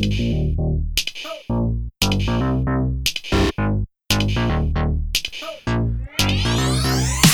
Hey, 0.00 0.06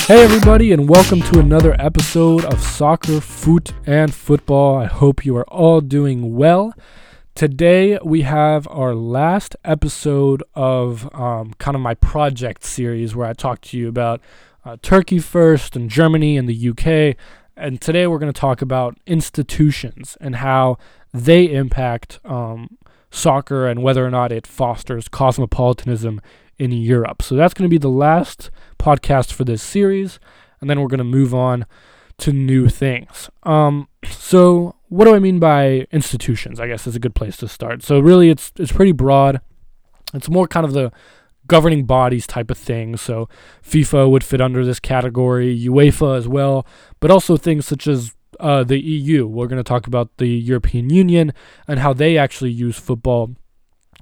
everybody, 0.09 0.73
and 0.73 0.89
welcome 0.89 1.21
to 1.21 1.39
another 1.39 1.77
episode 1.79 2.43
of 2.43 2.59
Soccer, 2.59 3.21
Foot, 3.21 3.71
and 3.85 4.13
Football. 4.13 4.75
I 4.75 4.87
hope 4.87 5.25
you 5.25 5.37
are 5.37 5.47
all 5.47 5.79
doing 5.79 6.35
well. 6.35 6.73
Today, 7.35 7.99
we 8.03 8.23
have 8.23 8.67
our 8.69 8.93
last 8.93 9.55
episode 9.63 10.43
of 10.53 11.07
um, 11.15 11.53
kind 11.59 11.75
of 11.75 11.79
my 11.79 11.93
project 11.93 12.65
series 12.65 13.15
where 13.15 13.29
I 13.29 13.33
talk 13.33 13.61
to 13.61 13.77
you 13.77 13.87
about 13.87 14.19
uh, 14.65 14.75
Turkey 14.81 15.19
first 15.19 15.77
and 15.77 15.89
Germany 15.89 16.35
and 16.35 16.49
the 16.49 16.69
UK. 16.69 17.15
And 17.55 17.79
today, 17.79 18.07
we're 18.07 18.19
going 18.19 18.33
to 18.33 18.39
talk 18.39 18.61
about 18.61 18.97
institutions 19.07 20.17
and 20.19 20.35
how 20.35 20.77
they 21.25 21.45
impact 21.51 22.19
um, 22.25 22.77
soccer 23.11 23.67
and 23.67 23.81
whether 23.81 24.05
or 24.05 24.11
not 24.11 24.31
it 24.31 24.47
fosters 24.47 25.07
cosmopolitanism 25.07 26.21
in 26.57 26.71
Europe. 26.71 27.21
So 27.21 27.35
that's 27.35 27.53
going 27.53 27.69
to 27.69 27.73
be 27.73 27.77
the 27.77 27.89
last 27.89 28.49
podcast 28.79 29.31
for 29.31 29.43
this 29.43 29.61
series, 29.61 30.19
and 30.59 30.69
then 30.69 30.81
we're 30.81 30.87
going 30.87 30.97
to 30.99 31.03
move 31.03 31.33
on 31.33 31.65
to 32.19 32.33
new 32.33 32.67
things. 32.67 33.29
Um, 33.43 33.87
so 34.05 34.75
what 34.89 35.05
do 35.05 35.13
I 35.13 35.19
mean 35.19 35.39
by 35.39 35.87
institutions? 35.91 36.59
I 36.59 36.67
guess 36.67 36.87
is 36.87 36.95
a 36.95 36.99
good 36.99 37.15
place 37.15 37.37
to 37.37 37.47
start. 37.47 37.83
So 37.83 37.99
really, 37.99 38.29
it's 38.29 38.51
it's 38.57 38.71
pretty 38.71 38.91
broad. 38.91 39.41
It's 40.13 40.29
more 40.29 40.47
kind 40.47 40.65
of 40.65 40.73
the 40.73 40.91
governing 41.47 41.85
bodies 41.85 42.27
type 42.27 42.51
of 42.51 42.57
thing. 42.57 42.97
So 42.97 43.29
FIFA 43.63 44.09
would 44.09 44.23
fit 44.23 44.41
under 44.41 44.65
this 44.65 44.79
category, 44.79 45.57
UEFA 45.57 46.17
as 46.17 46.27
well, 46.27 46.65
but 46.99 47.11
also 47.11 47.37
things 47.37 47.65
such 47.65 47.87
as 47.87 48.13
uh, 48.39 48.63
the 48.63 48.79
EU. 48.79 49.27
We're 49.27 49.47
going 49.47 49.63
to 49.63 49.67
talk 49.67 49.87
about 49.87 50.17
the 50.17 50.27
European 50.27 50.89
Union 50.89 51.33
and 51.67 51.79
how 51.79 51.93
they 51.93 52.17
actually 52.17 52.51
use 52.51 52.77
football 52.77 53.35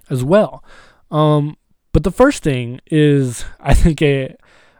as 0.09 0.23
well. 0.23 0.63
Um, 1.11 1.57
but 1.91 2.03
the 2.03 2.11
first 2.11 2.43
thing 2.43 2.81
is, 2.87 3.45
I 3.59 3.73
think, 3.73 4.01
a, 4.01 4.35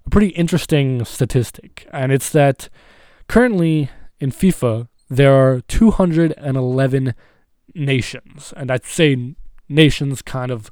a 0.06 0.10
pretty 0.10 0.30
interesting 0.30 1.06
statistic, 1.06 1.88
and 1.92 2.12
it's 2.12 2.30
that 2.32 2.70
currently 3.28 3.90
in 4.20 4.32
FIFA, 4.32 4.88
there 5.10 5.34
are 5.34 5.62
211 5.62 7.14
nations. 7.74 8.54
And 8.56 8.72
I'd 8.72 8.86
say 8.86 9.36
nations 9.70 10.22
kind 10.22 10.52
of 10.52 10.72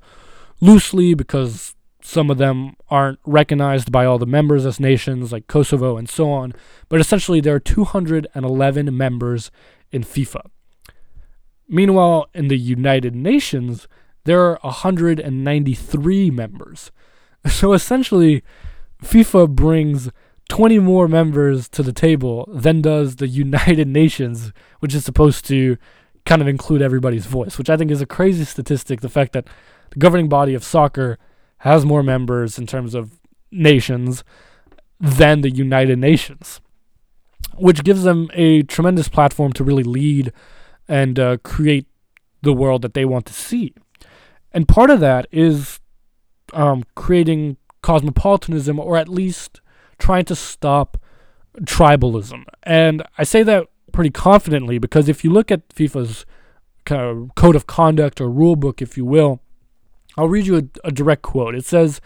loosely 0.59 1.13
because 1.13 1.75
some 2.03 2.29
of 2.29 2.37
them 2.37 2.75
aren't 2.89 3.19
recognized 3.25 3.91
by 3.91 4.05
all 4.05 4.17
the 4.17 4.25
members 4.25 4.65
as 4.65 4.79
nations, 4.79 5.31
like 5.31 5.47
Kosovo 5.47 5.95
and 5.95 6.09
so 6.09 6.29
on. 6.29 6.53
But 6.89 6.99
essentially, 6.99 7.39
there 7.39 7.55
are 7.55 7.59
211 7.61 8.95
members 8.95 9.51
in 9.91 10.03
FIFA. 10.03 10.41
Meanwhile, 11.69 12.27
in 12.33 12.49
the 12.49 12.57
United 12.57 13.15
Nations, 13.15 13.87
there 14.25 14.41
are 14.41 14.59
193 14.61 16.31
members. 16.31 16.91
So 17.45 17.73
essentially, 17.73 18.41
FIFA 19.03 19.49
brings 19.49 20.09
20 20.47 20.79
more 20.79 21.09
members 21.09 21.67
to 21.67 21.83
the 21.83 21.91
table 21.91 22.47
than 22.53 22.81
does 22.81 23.17
the 23.17 23.27
United 23.45 23.85
Nations, 23.89 24.53
which 24.79 24.95
is 24.95 25.03
supposed 25.03 25.45
to 25.47 25.77
kind 26.25 26.41
of 26.41 26.47
include 26.47 26.81
everybody's 26.81 27.25
voice, 27.25 27.57
which 27.57 27.69
I 27.69 27.75
think 27.75 27.91
is 27.91 27.99
a 28.01 28.05
crazy 28.05 28.45
statistic. 28.45 29.01
The 29.01 29.09
fact 29.09 29.33
that 29.33 29.47
the 29.89 29.99
governing 29.99 30.29
body 30.29 30.53
of 30.53 30.63
soccer 30.63 31.17
has 31.64 31.86
more 31.86 32.03
members 32.03 32.59
in 32.59 32.67
terms 32.67 32.94
of 32.94 33.22
nations 33.50 34.22
than 35.00 35.39
the 35.39 35.50
United 35.50 35.97
Nations, 35.97 36.59
which 37.55 37.86
gives 37.86 38.03
them 38.03 38.30
a 38.33 38.64
tremendous 38.64 39.08
platform 39.08 39.53
to 39.53 39.64
really 39.64 39.83
lead 39.83 40.33
and 40.89 41.17
uh, 41.17 41.38
create 41.38 41.88
the 42.42 42.52
world 42.52 42.81
that 42.81 42.94
they 42.94 43.05
want 43.05 43.25
to 43.28 43.33
see. 43.33 43.73
And 44.52 44.67
part 44.67 44.89
of 44.89 45.00
that 45.00 45.25
is 45.31 45.80
um, 46.52 46.83
creating 46.95 47.55
cosmopolitanism 47.81 48.77
or 48.77 48.98
at 48.98 49.08
least 49.08 49.61
trying 49.98 50.25
to 50.25 50.36
stop 50.36 50.98
tribalism. 51.61 52.43
And 52.64 53.04
I 53.17 53.23
say 53.23 53.42
that 53.43 53.67
pretty 53.93 54.10
confidently 54.10 54.80
because 54.80 55.08
if 55.08 55.23
you 55.23 55.32
look 55.32 55.49
at 55.49 55.70
FIFA's 55.70 56.26
kind 56.83 57.02
of 57.02 57.36
code 57.36 57.55
of 57.55 57.67
conduct 57.67 58.20
or 58.20 58.30
rule 58.30 58.58
book, 58.58 58.82
if 58.82 58.98
you 58.98 59.05
will, 59.05 59.39
I'll 60.17 60.29
read 60.29 60.47
you 60.47 60.57
a, 60.57 60.87
a 60.87 60.91
direct 60.91 61.21
quote. 61.21 61.55
It 61.55 61.65
says, 61.65 62.01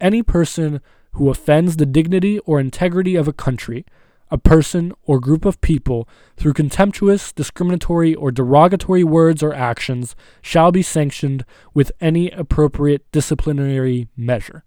Any 0.00 0.22
person 0.22 0.80
who 1.12 1.30
offends 1.30 1.76
the 1.76 1.86
dignity 1.86 2.38
or 2.40 2.58
integrity 2.58 3.14
of 3.14 3.28
a 3.28 3.32
country 3.32 3.84
a 4.30 4.38
person, 4.38 4.92
or 5.04 5.20
group 5.20 5.44
of 5.44 5.60
people 5.60 6.08
through 6.36 6.54
contemptuous, 6.54 7.32
discriminatory, 7.32 8.16
or 8.16 8.32
derogatory 8.32 9.04
words 9.04 9.44
or 9.44 9.54
actions 9.54 10.16
shall 10.42 10.72
be 10.72 10.82
sanctioned 10.82 11.44
with 11.72 11.92
any 12.00 12.30
appropriate 12.30 13.04
disciplinary 13.12 14.08
measure. 14.16 14.64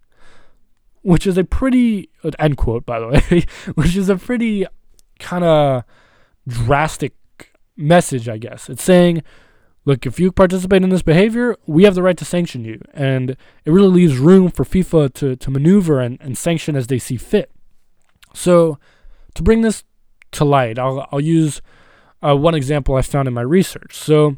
Which 1.02 1.26
is 1.26 1.36
a 1.36 1.44
pretty, 1.44 2.08
end 2.38 2.56
quote, 2.56 2.86
by 2.86 2.98
the 2.98 3.08
way, 3.08 3.44
which 3.74 3.94
is 3.94 4.08
a 4.08 4.16
pretty 4.16 4.66
kind 5.18 5.44
of 5.44 5.84
drastic 6.46 7.14
message, 7.76 8.26
I 8.26 8.38
guess. 8.38 8.70
It's 8.70 8.82
saying, 8.82 9.22
look, 9.88 10.04
if 10.04 10.20
you 10.20 10.30
participate 10.30 10.82
in 10.82 10.90
this 10.90 11.00
behavior, 11.00 11.56
we 11.66 11.84
have 11.84 11.94
the 11.94 12.02
right 12.02 12.18
to 12.18 12.24
sanction 12.24 12.62
you. 12.62 12.78
And 12.92 13.30
it 13.30 13.70
really 13.72 13.88
leaves 13.88 14.18
room 14.18 14.50
for 14.50 14.62
FIFA 14.62 15.14
to, 15.14 15.34
to 15.34 15.50
maneuver 15.50 15.98
and, 15.98 16.20
and 16.20 16.36
sanction 16.36 16.76
as 16.76 16.88
they 16.88 16.98
see 16.98 17.16
fit. 17.16 17.50
So, 18.34 18.78
to 19.32 19.42
bring 19.42 19.62
this 19.62 19.84
to 20.32 20.44
light, 20.44 20.78
I'll, 20.78 21.08
I'll 21.10 21.22
use 21.22 21.62
uh, 22.22 22.36
one 22.36 22.54
example 22.54 22.96
I 22.96 23.02
found 23.02 23.28
in 23.28 23.34
my 23.34 23.40
research. 23.40 23.96
So, 23.96 24.36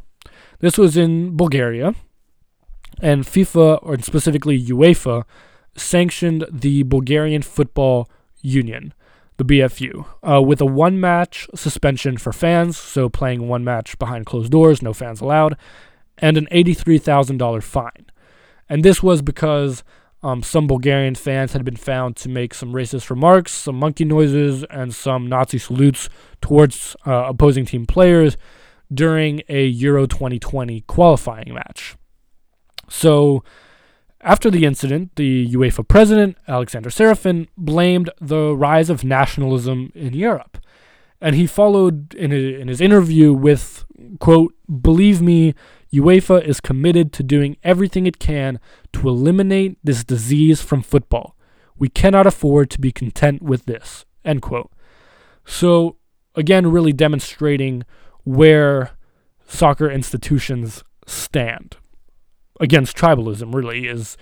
this 0.61 0.79
was 0.79 0.97
in 0.97 1.37
Bulgaria, 1.37 1.97
and 3.03 3.25
FIFA, 3.25 3.81
or 3.83 3.99
specifically 3.99 4.63
UEFA, 4.63 5.25
sanctioned 5.77 6.47
the 6.49 6.85
Bulgarian 6.85 7.43
Football 7.43 8.09
Union, 8.41 8.95
the 9.41 9.61
BFU, 9.61 10.05
uh, 10.23 10.43
with 10.43 10.61
a 10.61 10.67
one 10.67 11.01
match 11.01 11.49
suspension 11.55 12.19
for 12.19 12.31
fans, 12.31 12.77
so 12.77 13.09
playing 13.09 13.49
one 13.49 13.65
match 13.65 13.99
behind 13.99 14.27
closed 14.27 14.53
doors, 14.53 14.83
no 14.83 14.93
fans 14.93 15.23
allowed, 15.23 15.57
and 16.19 16.37
an 16.37 16.47
$83,000 16.53 17.63
fine. 17.63 18.07
And 18.69 18.85
this 18.85 19.03
was 19.03 19.23
because 19.23 19.83
um, 20.23 20.43
some 20.43 20.67
Bulgarian 20.67 21.15
fans 21.15 21.55
had 21.55 21.65
been 21.65 21.77
found 21.77 22.17
to 22.17 22.29
make 22.29 22.53
some 22.53 22.75
racist 22.75 23.09
remarks, 23.09 23.53
some 23.53 23.77
monkey 23.77 24.05
noises, 24.05 24.63
and 24.65 24.95
some 24.95 25.27
Nazi 25.27 25.57
salutes 25.57 26.11
towards 26.43 26.95
uh, 27.07 27.25
opposing 27.29 27.65
team 27.65 27.87
players 27.87 28.37
during 28.93 29.41
a 29.49 29.65
Euro 29.65 30.05
2020 30.05 30.83
qualifying 30.83 31.55
match. 31.55 31.97
So, 32.91 33.43
after 34.23 34.51
the 34.51 34.65
incident, 34.65 35.17
the 35.17 35.49
UEFA 35.49 35.87
president, 35.87 36.37
Alexander 36.47 36.91
Čeferin, 36.91 37.49
blamed 37.57 38.11
the 38.21 38.55
rise 38.55 38.91
of 38.91 39.05
nationalism 39.05 39.91
in 39.95 40.13
Europe. 40.13 40.59
And 41.21 41.37
he 41.37 41.47
followed 41.47 42.15
in, 42.15 42.33
a, 42.33 42.61
in 42.61 42.69
his 42.69 42.81
interview 42.81 43.33
with, 43.33 43.85
quote, 44.19 44.55
Believe 44.81 45.21
me, 45.21 45.55
UEFA 45.93 46.43
is 46.45 46.61
committed 46.61 47.13
to 47.15 47.23
doing 47.23 47.57
everything 47.63 48.07
it 48.07 48.19
can 48.19 48.61
to 48.93 49.09
eliminate 49.09 49.79
this 49.83 50.05
disease 50.05 50.63
from 50.63 50.83
football. 50.83 51.37
We 51.77 51.89
cannot 51.89 52.27
afford 52.27 52.71
to 52.71 52.81
be 52.81 52.93
content 52.93 53.43
with 53.43 53.65
this. 53.65 54.05
End 54.25 54.43
quote. 54.43 54.71
So, 55.45 55.97
again, 56.35 56.71
really 56.71 56.93
demonstrating 56.93 57.85
where 58.25 58.91
soccer 59.47 59.91
institutions 59.91 60.85
stand 61.07 61.77
against 62.61 62.97
tribalism, 62.97 63.53
really, 63.53 63.89
is 63.89 64.17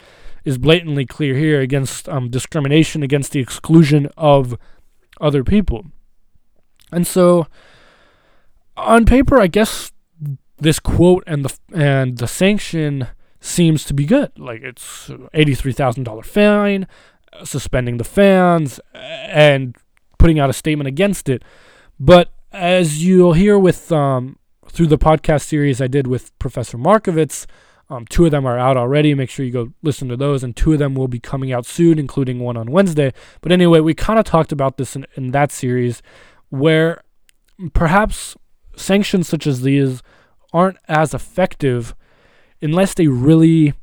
is 0.44 0.56
blatantly 0.56 1.04
clear 1.04 1.34
here 1.34 1.60
against 1.60 2.08
um, 2.08 2.30
discrimination, 2.30 3.02
against 3.02 3.32
the 3.32 3.40
exclusion 3.40 4.08
of 4.16 4.56
other 5.20 5.44
people. 5.44 5.84
And 6.90 7.06
so, 7.06 7.46
on 8.76 9.04
paper, 9.04 9.40
I 9.40 9.48
guess 9.48 9.92
this 10.56 10.78
quote 10.78 11.24
and 11.26 11.44
the 11.44 11.58
and 11.74 12.18
the 12.18 12.26
sanction 12.26 13.08
seems 13.40 13.84
to 13.84 13.94
be 13.94 14.06
good. 14.06 14.32
Like 14.38 14.62
it's 14.62 15.10
eighty 15.34 15.54
three 15.54 15.72
thousand 15.72 16.04
dollar 16.04 16.22
fine, 16.22 16.86
suspending 17.44 17.98
the 17.98 18.04
fans, 18.04 18.80
and 18.94 19.76
putting 20.18 20.38
out 20.38 20.50
a 20.50 20.54
statement 20.54 20.88
against 20.88 21.28
it. 21.28 21.42
But 22.00 22.32
as 22.52 23.04
you'll 23.04 23.34
hear 23.34 23.58
with 23.58 23.92
um, 23.92 24.38
through 24.68 24.86
the 24.86 24.98
podcast 24.98 25.42
series 25.42 25.80
I 25.80 25.88
did 25.88 26.06
with 26.06 26.36
Professor 26.38 26.78
Markovits, 26.78 27.46
um, 27.90 28.06
two 28.06 28.26
of 28.26 28.30
them 28.30 28.46
are 28.46 28.58
out 28.58 28.76
already. 28.76 29.14
Make 29.14 29.30
sure 29.30 29.46
you 29.46 29.52
go 29.52 29.72
listen 29.82 30.08
to 30.08 30.16
those, 30.16 30.44
and 30.44 30.54
two 30.54 30.72
of 30.72 30.78
them 30.78 30.94
will 30.94 31.08
be 31.08 31.20
coming 31.20 31.52
out 31.52 31.64
soon, 31.64 31.98
including 31.98 32.38
one 32.38 32.56
on 32.56 32.70
Wednesday. 32.70 33.12
But 33.40 33.52
anyway, 33.52 33.80
we 33.80 33.94
kind 33.94 34.18
of 34.18 34.24
talked 34.24 34.52
about 34.52 34.76
this 34.76 34.94
in, 34.94 35.06
in 35.14 35.30
that 35.30 35.50
series, 35.50 36.02
where 36.50 37.02
perhaps 37.72 38.36
sanctions 38.76 39.28
such 39.28 39.46
as 39.46 39.62
these 39.62 40.02
aren't 40.52 40.76
as 40.86 41.14
effective 41.14 41.94
unless 42.60 42.94
they 42.94 43.06
really 43.06 43.74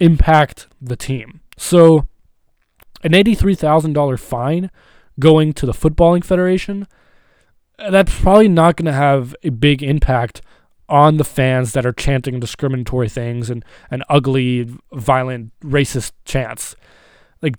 impact 0.00 0.66
the 0.80 0.96
team. 0.96 1.40
So, 1.56 2.06
an 3.02 3.12
$83,000 3.12 4.18
fine 4.18 4.70
going 5.18 5.52
to 5.52 5.66
the 5.66 5.72
Footballing 5.72 6.24
Federation, 6.24 6.86
that's 7.78 8.18
probably 8.20 8.48
not 8.48 8.76
going 8.76 8.86
to 8.86 8.92
have 8.92 9.34
a 9.42 9.50
big 9.50 9.82
impact 9.82 10.42
on 10.90 11.16
the 11.16 11.24
fans 11.24 11.72
that 11.72 11.86
are 11.86 11.92
chanting 11.92 12.40
discriminatory 12.40 13.08
things 13.08 13.48
and, 13.48 13.64
and 13.90 14.04
ugly, 14.08 14.68
violent, 14.92 15.52
racist 15.60 16.12
chants. 16.24 16.74
Like, 17.40 17.54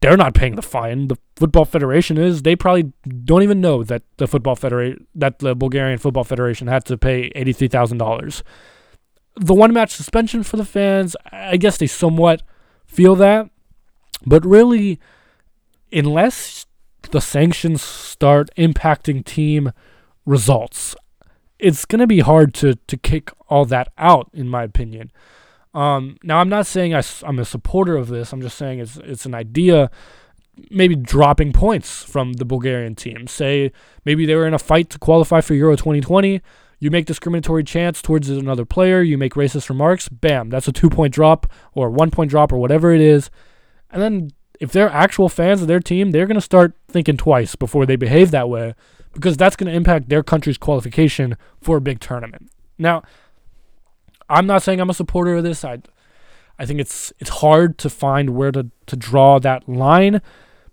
they're 0.00 0.16
not 0.16 0.34
paying 0.34 0.54
the 0.54 0.62
fine. 0.62 1.08
The 1.08 1.16
Football 1.36 1.64
Federation 1.64 2.16
is. 2.16 2.42
They 2.42 2.54
probably 2.54 2.92
don't 3.24 3.42
even 3.42 3.60
know 3.60 3.82
that 3.82 4.02
the 4.16 4.28
Football 4.28 4.54
Federation, 4.54 5.06
that 5.14 5.40
the 5.40 5.56
Bulgarian 5.56 5.98
Football 5.98 6.24
Federation 6.24 6.68
had 6.68 6.84
to 6.86 6.96
pay 6.96 7.30
$83,000. 7.30 8.42
The 9.36 9.54
one 9.54 9.72
match 9.72 9.90
suspension 9.90 10.44
for 10.44 10.56
the 10.56 10.64
fans, 10.64 11.16
I 11.32 11.56
guess 11.56 11.78
they 11.78 11.86
somewhat 11.88 12.42
feel 12.86 13.16
that. 13.16 13.50
But 14.24 14.44
really, 14.46 15.00
unless 15.92 16.66
the 17.10 17.20
sanctions 17.20 17.82
start 17.82 18.50
impacting 18.56 19.24
team 19.24 19.72
results, 20.26 20.94
it's 21.58 21.84
going 21.84 22.00
to 22.00 22.06
be 22.06 22.20
hard 22.20 22.54
to, 22.54 22.74
to 22.74 22.96
kick 22.96 23.30
all 23.48 23.64
that 23.66 23.88
out, 23.98 24.30
in 24.32 24.48
my 24.48 24.62
opinion. 24.62 25.10
Um, 25.74 26.16
now, 26.22 26.38
I'm 26.38 26.48
not 26.48 26.66
saying 26.66 26.94
I, 26.94 27.02
am 27.24 27.38
a 27.38 27.44
supporter 27.44 27.96
of 27.96 28.08
this. 28.08 28.32
I'm 28.32 28.40
just 28.40 28.56
saying 28.56 28.78
it's 28.78 28.96
it's 28.96 29.26
an 29.26 29.34
idea. 29.34 29.90
Maybe 30.70 30.96
dropping 30.96 31.52
points 31.52 32.02
from 32.02 32.34
the 32.34 32.44
Bulgarian 32.44 32.94
team. 32.94 33.26
Say 33.28 33.70
maybe 34.04 34.26
they 34.26 34.34
were 34.34 34.46
in 34.46 34.54
a 34.54 34.58
fight 34.58 34.90
to 34.90 34.98
qualify 34.98 35.40
for 35.40 35.54
Euro 35.54 35.76
2020. 35.76 36.40
You 36.80 36.90
make 36.90 37.06
discriminatory 37.06 37.64
chants 37.64 38.02
towards 38.02 38.28
another 38.28 38.64
player. 38.64 39.02
You 39.02 39.18
make 39.18 39.34
racist 39.34 39.68
remarks. 39.68 40.08
Bam, 40.08 40.48
that's 40.48 40.68
a 40.68 40.72
two 40.72 40.90
point 40.90 41.14
drop 41.14 41.46
or 41.74 41.90
one 41.90 42.10
point 42.10 42.30
drop 42.30 42.52
or 42.52 42.58
whatever 42.58 42.92
it 42.92 43.00
is. 43.00 43.30
And 43.90 44.02
then 44.02 44.30
if 44.60 44.72
they're 44.72 44.90
actual 44.90 45.28
fans 45.28 45.62
of 45.62 45.68
their 45.68 45.80
team, 45.80 46.10
they're 46.10 46.26
going 46.26 46.34
to 46.34 46.40
start 46.40 46.74
thinking 46.88 47.16
twice 47.16 47.54
before 47.54 47.86
they 47.86 47.96
behave 47.96 48.30
that 48.30 48.48
way 48.48 48.74
because 49.12 49.36
that's 49.36 49.56
going 49.56 49.70
to 49.70 49.76
impact 49.76 50.08
their 50.08 50.22
country's 50.22 50.58
qualification 50.58 51.36
for 51.60 51.76
a 51.76 51.80
big 51.80 52.00
tournament. 52.00 52.50
Now, 52.78 53.02
I'm 54.28 54.46
not 54.46 54.62
saying 54.62 54.80
I'm 54.80 54.90
a 54.90 54.94
supporter 54.94 55.36
of 55.36 55.44
this. 55.44 55.64
I 55.64 55.78
I 56.58 56.66
think 56.66 56.80
it's 56.80 57.12
it's 57.18 57.30
hard 57.30 57.78
to 57.78 57.90
find 57.90 58.30
where 58.30 58.52
to, 58.52 58.70
to 58.86 58.96
draw 58.96 59.38
that 59.38 59.68
line 59.68 60.20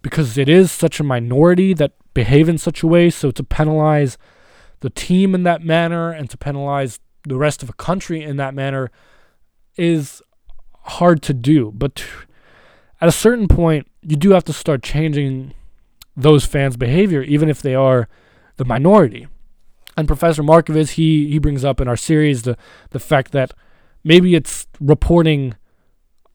because 0.02 0.38
it 0.38 0.50
is 0.50 0.72
such 0.72 1.00
a 1.00 1.04
minority 1.04 1.74
that 1.74 1.94
behave 2.14 2.50
in 2.50 2.58
such 2.58 2.84
a 2.84 2.88
way. 2.88 3.10
So 3.10 3.32
to 3.32 3.44
penalize 3.44 4.18
the 4.82 4.90
team 4.90 5.34
in 5.34 5.44
that 5.44 5.64
manner 5.64 6.12
and 6.12 6.30
to 6.30 6.38
penalize 6.38 7.00
the 7.24 7.38
rest 7.38 7.64
of 7.64 7.70
a 7.70 7.74
country 7.74 8.22
in 8.22 8.38
that 8.38 8.54
manner 8.54 8.92
is 9.78 10.22
hard 10.84 11.22
to 11.24 11.34
do. 11.34 11.72
But 11.72 12.04
at 13.02 13.10
a 13.10 13.12
certain 13.12 13.48
point, 13.48 13.88
you 14.02 14.16
do 14.16 14.32
have 14.32 14.44
to 14.46 14.54
start 14.54 14.84
changing 14.84 15.54
those 16.16 16.46
fans' 16.46 16.78
behavior, 16.78 17.22
even 17.22 17.50
if 17.50 17.62
they 17.62 17.76
are 17.76 18.08
the 18.58 18.66
minority. 18.66 19.28
And 19.98 20.08
Professor 20.08 20.44
Markovits, 20.44 20.92
he 20.92 21.30
he 21.30 21.40
brings 21.40 21.64
up 21.64 21.80
in 21.80 21.88
our 21.88 21.98
series 21.98 22.44
the 22.44 22.58
the 22.92 23.00
fact 23.00 23.32
that 23.32 23.54
maybe 24.04 24.36
it's 24.36 24.68
reporting 24.80 25.56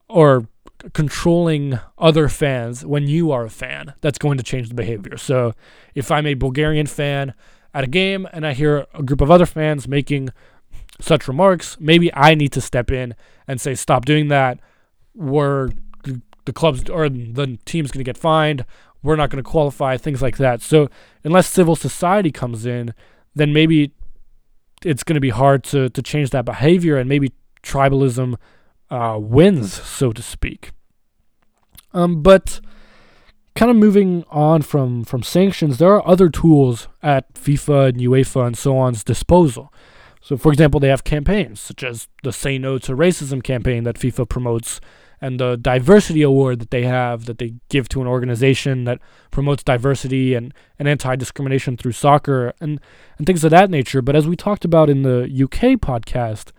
or 0.09 0.49
controlling 0.93 1.79
other 1.99 2.29
fans 2.29 2.85
when 2.85 3.07
you 3.07 3.31
are 3.31 3.45
a 3.45 3.51
fan 3.51 3.95
that's 4.01 4.19
going 4.19 4.39
to 4.39 4.45
change 4.45 4.69
the 4.69 4.75
behavior. 4.75 5.17
So 5.17 5.53
if 5.95 6.11
I'm 6.11 6.27
a 6.27 6.35
Bulgarian 6.35 6.87
fan 6.87 7.35
at 7.75 7.85
a 7.85 7.87
game 7.87 8.27
and 8.33 8.47
I 8.47 8.55
hear 8.55 8.87
a 8.95 9.03
group 9.03 9.21
of 9.21 9.31
other 9.31 9.47
fans 9.47 9.87
making 9.87 10.31
such 10.99 11.29
remarks, 11.29 11.77
maybe 11.79 12.13
I 12.15 12.35
need 12.35 12.53
to 12.53 12.61
step 12.61 12.91
in 12.91 13.15
and 13.47 13.61
say, 13.61 13.75
stop 13.75 14.05
doing 14.05 14.29
that. 14.29 14.59
We're 15.15 15.71
the 16.45 16.53
clubs 16.53 16.89
or 16.89 17.09
the 17.09 17.59
team's 17.65 17.91
going 17.91 18.01
to 18.01 18.09
get 18.09 18.17
fined. 18.17 18.65
We're 19.03 19.17
not 19.17 19.31
going 19.31 19.43
to 19.43 19.49
qualify, 19.49 19.97
things 19.97 20.21
like 20.21 20.37
that. 20.37 20.61
So 20.61 20.89
unless 21.25 21.47
civil 21.47 21.77
society 21.77 22.31
comes 22.31 22.67
in, 22.67 22.95
then 23.35 23.53
maybe 23.53 23.93
it's 24.85 25.03
going 25.03 25.15
to 25.15 25.21
be 25.21 25.31
hard 25.31 25.65
to, 25.65 25.89
to 25.91 26.03
change 26.03 26.31
that 26.31 26.45
behavior 26.45 26.97
and 26.97 27.09
maybe 27.09 27.33
tribalism 27.63 28.37
uh, 28.91 29.19
wins, 29.21 29.73
so 29.73 30.13
to 30.13 30.23
speak. 30.23 30.73
Um, 31.93 32.23
but 32.23 32.61
kind 33.55 33.71
of 33.71 33.77
moving 33.77 34.25
on 34.31 34.63
from, 34.63 35.05
from 35.05 35.23
sanctions, 35.23 35.79
there 35.79 35.93
are 35.93 36.07
other 36.07 36.29
tools 36.29 36.89
at 37.03 37.33
FIFA 37.35 37.91
and 37.91 38.01
UEFA 38.01 38.47
and 38.47 38.59
so 38.59 38.77
on's 38.77 39.05
disposal. 39.05 39.73
So, 40.23 40.37
for 40.37 40.53
example, 40.53 40.81
they 40.81 40.89
have 40.89 41.05
campaigns 41.05 41.61
such 41.61 41.83
as 41.83 42.09
the 42.23 42.33
Say 42.33 42.59
No 42.59 42.79
to 42.79 42.93
Racism 42.93 43.43
campaign 43.43 43.85
that 43.85 43.97
FIFA 43.97 44.29
promotes 44.29 44.81
and 45.21 45.39
the 45.39 45.57
diversity 45.57 46.23
award 46.23 46.61
that 46.61 46.71
they 46.71 46.85
have 46.85 47.27
that 47.27 47.39
they 47.39 47.55
give 47.69 47.89
to 47.91 48.01
an 48.01 48.07
organization 48.07 48.85
that 48.85 49.01
promotes 49.31 49.63
diversity 49.63 50.35
and, 50.35 50.55
and 50.79 50.89
anti-discrimination 50.89 51.77
through 51.77 51.93
soccer 51.93 52.55
and, 52.61 52.81
and 53.19 53.27
things 53.27 53.45
of 53.45 53.51
that 53.51 53.71
nature. 53.71 54.01
But 54.01 54.17
as 54.17 54.27
we 54.27 54.37
talked 54.37 54.65
about 54.65 54.89
in 54.89 55.03
the 55.03 55.25
UK 55.25 55.79
podcast, 55.79 56.53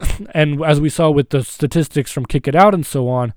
and 0.34 0.64
as 0.64 0.80
we 0.80 0.88
saw 0.88 1.10
with 1.10 1.30
the 1.30 1.42
statistics 1.42 2.12
from 2.12 2.26
Kick 2.26 2.46
It 2.46 2.54
Out 2.54 2.74
and 2.74 2.86
so 2.86 3.08
on, 3.08 3.34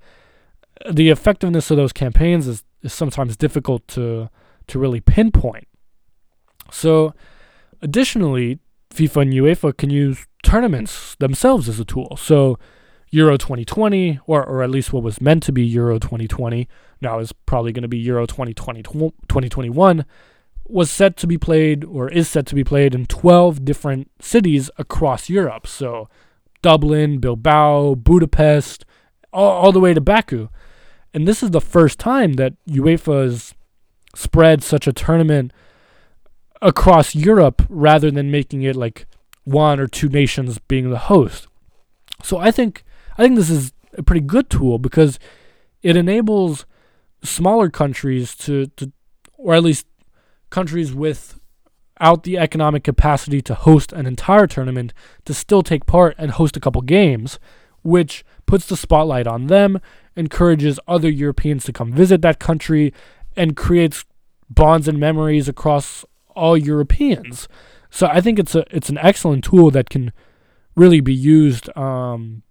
the 0.88 1.10
effectiveness 1.10 1.70
of 1.70 1.76
those 1.76 1.92
campaigns 1.92 2.46
is, 2.46 2.62
is 2.82 2.92
sometimes 2.92 3.36
difficult 3.36 3.86
to 3.88 4.30
to 4.70 4.78
really 4.78 5.00
pinpoint. 5.00 5.66
So, 6.70 7.12
additionally, 7.82 8.60
FIFA 8.94 9.22
and 9.22 9.32
UEFA 9.32 9.76
can 9.76 9.90
use 9.90 10.26
tournaments 10.44 11.16
themselves 11.16 11.68
as 11.68 11.80
a 11.80 11.84
tool. 11.84 12.16
So, 12.16 12.58
Euro 13.10 13.36
2020, 13.36 14.20
or, 14.26 14.44
or 14.44 14.62
at 14.62 14.70
least 14.70 14.92
what 14.92 15.02
was 15.02 15.20
meant 15.20 15.42
to 15.44 15.52
be 15.52 15.64
Euro 15.64 15.98
2020, 15.98 16.68
now 17.00 17.18
is 17.18 17.32
probably 17.32 17.72
going 17.72 17.82
to 17.82 17.88
be 17.88 17.98
Euro 17.98 18.26
2020, 18.26 18.82
2021, 18.82 20.04
was 20.64 20.90
set 20.90 21.16
to 21.16 21.26
be 21.26 21.36
played 21.36 21.84
or 21.84 22.08
is 22.08 22.28
set 22.28 22.46
to 22.46 22.54
be 22.54 22.62
played 22.62 22.94
in 22.94 23.06
12 23.06 23.64
different 23.64 24.10
cities 24.20 24.70
across 24.78 25.28
Europe. 25.28 25.66
So 25.66 26.08
Dublin, 26.62 27.18
Bilbao, 27.18 27.96
Budapest, 27.96 28.84
all, 29.32 29.50
all 29.50 29.72
the 29.72 29.80
way 29.80 29.94
to 29.94 30.00
Baku. 30.00 30.48
And 31.12 31.26
this 31.26 31.42
is 31.42 31.50
the 31.50 31.60
first 31.60 31.98
time 31.98 32.34
that 32.34 32.54
UEFA 32.68 33.24
has 33.24 33.54
spread 34.14 34.62
such 34.62 34.86
a 34.86 34.92
tournament 34.92 35.52
across 36.62 37.14
Europe 37.14 37.62
rather 37.68 38.10
than 38.10 38.30
making 38.30 38.62
it 38.62 38.76
like 38.76 39.06
one 39.44 39.80
or 39.80 39.86
two 39.88 40.08
nations 40.08 40.58
being 40.68 40.90
the 40.90 40.98
host. 40.98 41.48
So 42.22 42.38
I 42.38 42.50
think 42.50 42.84
I 43.18 43.22
think 43.22 43.36
this 43.36 43.50
is 43.50 43.72
a 43.96 44.02
pretty 44.02 44.20
good 44.20 44.50
tool 44.50 44.78
because 44.78 45.18
it 45.82 45.96
enables 45.96 46.66
smaller 47.22 47.68
countries 47.68 48.34
to, 48.36 48.66
to 48.76 48.92
or 49.36 49.54
at 49.54 49.62
least 49.62 49.86
countries 50.50 50.92
without 50.92 52.22
the 52.22 52.38
economic 52.38 52.84
capacity 52.84 53.40
to 53.42 53.54
host 53.54 53.92
an 53.92 54.06
entire 54.06 54.46
tournament 54.46 54.92
to 55.24 55.34
still 55.34 55.62
take 55.62 55.86
part 55.86 56.14
and 56.18 56.32
host 56.32 56.56
a 56.56 56.60
couple 56.60 56.82
games, 56.82 57.38
which 57.82 58.24
puts 58.46 58.66
the 58.66 58.76
spotlight 58.76 59.26
on 59.26 59.46
them, 59.46 59.80
encourages 60.16 60.80
other 60.86 61.08
Europeans 61.08 61.64
to 61.64 61.72
come 61.72 61.92
visit 61.92 62.20
that 62.22 62.38
country, 62.38 62.92
and 63.36 63.56
creates 63.56 64.04
bonds 64.48 64.88
and 64.88 64.98
memories 64.98 65.48
across 65.48 66.04
all 66.34 66.56
Europeans. 66.56 67.48
So 67.90 68.06
I 68.06 68.20
think 68.20 68.38
it's 68.38 68.54
a 68.54 68.64
it's 68.70 68.88
an 68.88 68.98
excellent 68.98 69.44
tool 69.44 69.70
that 69.70 69.90
can 69.90 70.12
really 70.76 71.00
be 71.00 71.14
used 71.14 71.74
um, 71.76 72.42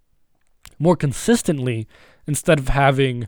more 0.80 0.96
consistently 0.96 1.88
instead 2.26 2.60
of 2.60 2.70
having 2.70 3.28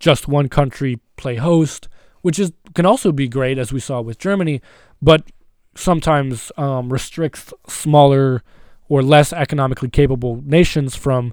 just 0.00 0.26
one 0.26 0.48
country 0.48 0.98
play 1.16 1.36
host, 1.36 1.88
which 2.22 2.38
is 2.38 2.52
can 2.74 2.86
also 2.86 3.12
be 3.12 3.28
great 3.28 3.58
as 3.58 3.72
we 3.72 3.80
saw 3.80 4.00
with 4.00 4.18
Germany, 4.18 4.60
but 5.00 5.30
sometimes 5.76 6.50
um, 6.56 6.92
restricts 6.92 7.52
smaller 7.68 8.42
or 8.88 9.02
less 9.02 9.32
economically 9.32 9.88
capable 9.88 10.42
nations 10.44 10.96
from 10.96 11.32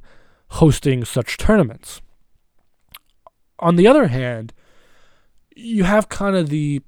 hosting 0.50 1.04
such 1.06 1.38
tournaments. 1.38 2.02
On 3.60 3.78
the 3.78 3.88
other 3.88 4.08
hand, 4.08 4.54
you 5.56 5.86
have 5.86 6.10
kind 6.10 6.36
of 6.36 6.50
the 6.50 6.82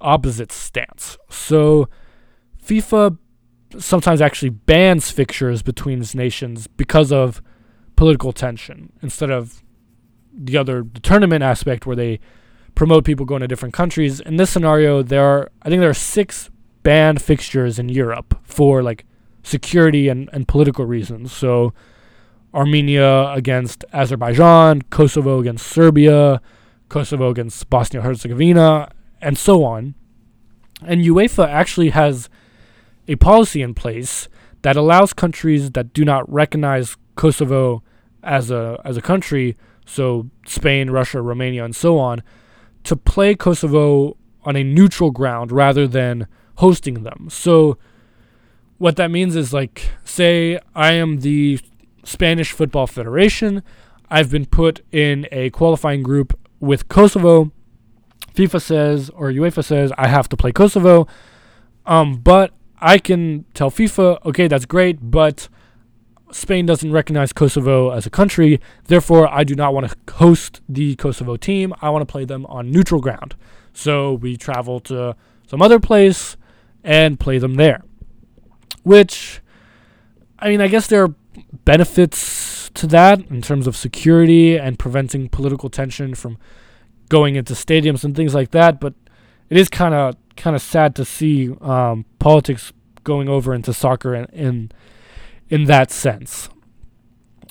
opposite 0.00 0.50
stance. 0.50 1.18
So 1.28 1.88
FIFA 2.64 3.18
sometimes 3.78 4.20
actually 4.20 4.50
bans 4.50 5.10
fixtures 5.10 5.62
between 5.62 6.02
nations 6.14 6.66
because 6.66 7.12
of 7.12 7.42
political 7.96 8.32
tension 8.32 8.92
instead 9.02 9.30
of 9.30 9.62
the 10.36 10.56
other 10.56 10.82
the 10.82 11.00
tournament 11.00 11.42
aspect 11.42 11.86
where 11.86 11.96
they 11.96 12.20
promote 12.74 13.04
people 13.04 13.24
going 13.24 13.40
to 13.40 13.48
different 13.48 13.74
countries. 13.74 14.20
In 14.20 14.36
this 14.36 14.50
scenario, 14.50 15.02
there 15.02 15.24
are 15.24 15.50
I 15.62 15.68
think 15.68 15.80
there 15.80 15.90
are 15.90 15.94
six 15.94 16.50
banned 16.82 17.22
fixtures 17.22 17.78
in 17.78 17.88
Europe 17.88 18.38
for 18.42 18.82
like 18.82 19.04
security 19.42 20.08
and, 20.08 20.28
and 20.32 20.48
political 20.48 20.84
reasons. 20.84 21.32
So 21.32 21.72
Armenia 22.52 23.30
against 23.30 23.84
Azerbaijan, 23.92 24.82
Kosovo 24.82 25.40
against 25.40 25.66
Serbia, 25.66 26.40
Kosovo 26.88 27.30
against 27.30 27.68
Bosnia 27.70 28.02
Herzegovina, 28.02 28.90
and 29.20 29.36
so 29.36 29.64
on. 29.64 29.94
And 30.82 31.02
UEFA 31.02 31.48
actually 31.48 31.90
has 31.90 32.28
a 33.08 33.16
policy 33.16 33.62
in 33.62 33.74
place 33.74 34.28
that 34.62 34.76
allows 34.76 35.12
countries 35.12 35.72
that 35.72 35.92
do 35.92 36.04
not 36.04 36.30
recognize 36.32 36.96
Kosovo 37.14 37.82
as 38.22 38.50
a 38.50 38.80
as 38.84 38.96
a 38.96 39.02
country, 39.02 39.56
so 39.86 40.30
Spain, 40.46 40.90
Russia, 40.90 41.20
Romania, 41.20 41.64
and 41.64 41.76
so 41.76 41.98
on, 41.98 42.22
to 42.84 42.96
play 42.96 43.34
Kosovo 43.34 44.16
on 44.44 44.56
a 44.56 44.64
neutral 44.64 45.10
ground 45.10 45.52
rather 45.52 45.86
than 45.86 46.26
hosting 46.56 47.02
them. 47.02 47.28
So 47.30 47.78
what 48.78 48.96
that 48.96 49.10
means 49.10 49.36
is 49.36 49.52
like, 49.52 49.90
say 50.04 50.58
I 50.74 50.92
am 50.92 51.20
the 51.20 51.60
Spanish 52.04 52.52
Football 52.52 52.86
Federation. 52.86 53.62
I've 54.10 54.30
been 54.30 54.46
put 54.46 54.84
in 54.92 55.26
a 55.32 55.50
qualifying 55.50 56.02
group 56.02 56.38
with 56.60 56.88
Kosovo. 56.88 57.50
FIFA 58.34 58.60
says 58.60 59.10
or 59.10 59.30
UEFA 59.30 59.64
says 59.64 59.92
I 59.96 60.08
have 60.08 60.28
to 60.30 60.36
play 60.36 60.52
Kosovo. 60.52 61.06
Um, 61.86 62.16
but 62.16 62.52
I 62.78 62.98
can 62.98 63.44
tell 63.54 63.70
FIFA, 63.70 64.24
okay, 64.26 64.48
that's 64.48 64.66
great, 64.66 64.98
but 65.00 65.48
Spain 66.34 66.66
doesn't 66.66 66.90
recognize 66.90 67.32
Kosovo 67.32 67.90
as 67.90 68.06
a 68.06 68.10
country. 68.10 68.60
Therefore, 68.86 69.32
I 69.32 69.44
do 69.44 69.54
not 69.54 69.72
want 69.72 69.88
to 69.88 70.14
host 70.14 70.60
the 70.68 70.96
Kosovo 70.96 71.36
team. 71.36 71.72
I 71.80 71.90
want 71.90 72.02
to 72.02 72.10
play 72.10 72.24
them 72.24 72.44
on 72.46 72.72
neutral 72.72 73.00
ground. 73.00 73.36
So 73.72 74.14
we 74.14 74.36
travel 74.36 74.80
to 74.80 75.14
some 75.46 75.62
other 75.62 75.78
place 75.78 76.36
and 76.82 77.20
play 77.20 77.38
them 77.38 77.54
there. 77.54 77.84
Which, 78.82 79.42
I 80.40 80.48
mean, 80.48 80.60
I 80.60 80.66
guess 80.66 80.88
there 80.88 81.04
are 81.04 81.14
benefits 81.64 82.68
to 82.74 82.88
that 82.88 83.20
in 83.30 83.40
terms 83.40 83.68
of 83.68 83.76
security 83.76 84.58
and 84.58 84.76
preventing 84.76 85.28
political 85.28 85.70
tension 85.70 86.16
from 86.16 86.36
going 87.08 87.36
into 87.36 87.54
stadiums 87.54 88.02
and 88.02 88.16
things 88.16 88.34
like 88.34 88.50
that. 88.50 88.80
But 88.80 88.94
it 89.50 89.56
is 89.56 89.68
kind 89.68 89.94
of 89.94 90.16
kind 90.36 90.56
of 90.56 90.62
sad 90.62 90.96
to 90.96 91.04
see 91.04 91.52
um, 91.60 92.06
politics 92.18 92.72
going 93.04 93.28
over 93.28 93.54
into 93.54 93.72
soccer 93.72 94.14
and, 94.14 94.28
in 94.30 94.72
in 95.48 95.64
that 95.64 95.90
sense. 95.90 96.48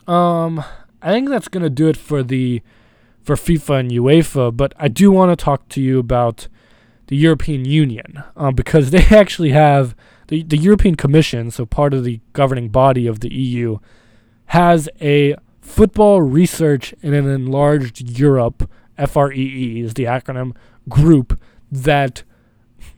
Um, 0.07 0.63
I 1.01 1.11
think 1.11 1.29
that's 1.29 1.47
gonna 1.47 1.69
do 1.69 1.87
it 1.87 1.97
for 1.97 2.23
the 2.23 2.61
for 3.21 3.35
FIFA 3.35 3.79
and 3.79 3.91
UEFA. 3.91 4.55
But 4.55 4.73
I 4.77 4.87
do 4.87 5.11
want 5.11 5.37
to 5.37 5.41
talk 5.41 5.69
to 5.69 5.81
you 5.81 5.99
about 5.99 6.47
the 7.07 7.15
European 7.15 7.65
Union 7.65 8.23
um, 8.35 8.55
because 8.55 8.91
they 8.91 9.05
actually 9.05 9.51
have 9.51 9.95
the 10.27 10.43
the 10.43 10.57
European 10.57 10.95
Commission, 10.95 11.51
so 11.51 11.65
part 11.65 11.93
of 11.93 12.03
the 12.03 12.19
governing 12.33 12.69
body 12.69 13.07
of 13.07 13.19
the 13.21 13.33
EU, 13.33 13.77
has 14.47 14.89
a 15.01 15.35
football 15.61 16.21
research 16.21 16.93
in 17.01 17.13
an 17.13 17.27
enlarged 17.27 18.19
Europe 18.19 18.69
FREE 18.97 19.81
is 19.81 19.93
the 19.95 20.03
acronym 20.03 20.55
group 20.87 21.39
that 21.71 22.23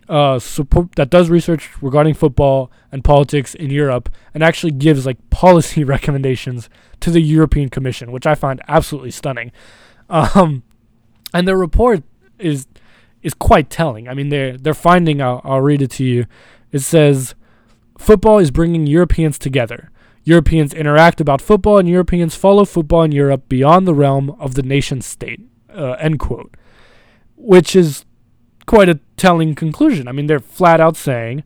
uh, 0.08 0.40
support 0.40 0.96
that 0.96 1.10
does 1.10 1.30
research 1.30 1.70
regarding 1.82 2.14
football 2.14 2.72
and 2.92 3.04
politics 3.04 3.56
in 3.56 3.70
Europe 3.70 4.10
and 4.34 4.44
actually 4.44 4.72
gives 4.72 5.06
like 5.06 5.30
policy 5.30 5.84
recommendations 5.84 6.70
to 7.00 7.12
the 7.12 7.22
European 7.22 7.70
Commission, 7.70 8.12
which 8.12 8.26
I 8.26 8.36
find 8.36 8.62
absolutely 8.68 9.12
stunning. 9.12 9.52
Um, 10.10 10.64
and 11.34 11.48
their 11.48 11.58
report 11.58 12.04
is 12.40 12.68
is 13.22 13.34
quite 13.34 13.70
telling. 13.70 14.08
I 14.08 14.14
mean, 14.14 14.30
they're 14.30 14.58
they're 14.58 14.74
finding. 14.74 15.22
I'll, 15.22 15.42
I'll 15.44 15.62
read 15.62 15.82
it 15.82 15.92
to 15.92 16.04
you. 16.04 16.26
It 16.72 16.80
says, 16.80 17.34
"Football 17.98 18.38
is 18.38 18.52
bringing 18.52 18.86
Europeans 18.86 19.40
together. 19.40 19.92
Europeans 20.24 20.74
interact 20.74 21.20
about 21.20 21.42
football, 21.42 21.78
and 21.78 21.90
Europeans 21.90 22.36
follow 22.36 22.66
football 22.66 23.04
in 23.04 23.12
Europe 23.12 23.50
beyond 23.50 23.88
the 23.88 23.96
realm 23.96 24.36
of 24.40 24.54
the 24.54 24.64
nation 24.64 25.02
state." 25.02 25.42
Uh, 25.70 25.94
end 25.94 26.20
quote. 26.20 26.56
Which 27.36 27.76
is 27.76 28.06
quite 28.66 28.90
a 28.90 29.00
telling 29.18 29.56
conclusion. 29.56 30.08
I 30.08 30.12
mean, 30.12 30.28
they're 30.28 30.40
flat 30.40 30.80
out 30.80 30.98
saying 30.98 31.44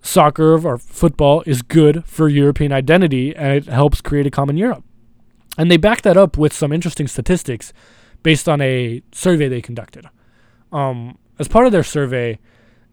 soccer 0.00 0.64
or 0.66 0.78
football 0.78 1.42
is 1.46 1.62
good 1.62 2.04
for 2.04 2.28
European 2.28 2.72
identity 2.72 3.34
and 3.34 3.56
it 3.56 3.66
helps 3.66 4.00
create 4.00 4.26
a 4.26 4.30
common 4.30 4.56
Europe. 4.56 4.84
And 5.56 5.68
they 5.70 5.76
back 5.76 6.02
that 6.02 6.16
up 6.16 6.38
with 6.38 6.52
some 6.52 6.72
interesting 6.72 7.08
statistics 7.08 7.72
based 8.22 8.48
on 8.48 8.60
a 8.60 9.02
survey 9.12 9.48
they 9.48 9.60
conducted. 9.60 10.06
Um, 10.72 11.18
as 11.38 11.48
part 11.48 11.66
of 11.66 11.72
their 11.72 11.84
survey, 11.84 12.38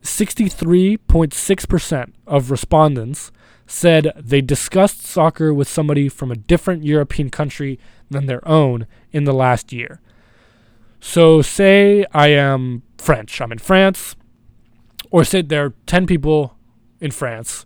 63.6% 0.02 2.14
of 2.28 2.52
respondents 2.52 3.32
said 3.68 4.12
they 4.16 4.42
discussed 4.42 5.04
soccer 5.04 5.54
with 5.54 5.68
somebody 5.68 6.10
from 6.10 6.32
a 6.32 6.36
different 6.36 6.84
European 6.84 7.30
country 7.30 7.80
than 8.10 8.26
their 8.28 8.48
own 8.48 8.86
in 9.12 9.24
the 9.24 9.34
last 9.34 9.74
year. 9.74 10.00
So, 11.00 11.42
say 11.42 12.06
I 12.14 12.28
am 12.30 12.84
French. 12.98 13.42
I'm 13.42 13.52
in 13.52 13.60
France, 13.60 14.16
or 15.12 15.24
say 15.24 15.42
there 15.42 15.66
are 15.66 15.74
10 15.86 16.08
people 16.08 16.58
in 17.00 17.12
France. 17.12 17.66